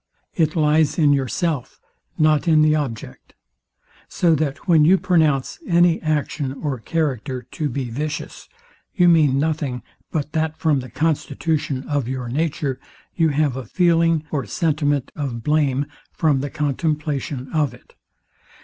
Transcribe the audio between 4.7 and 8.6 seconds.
you pronounce any action or character to be vicious,